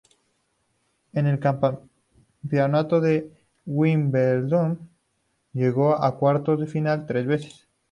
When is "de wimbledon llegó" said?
3.01-5.93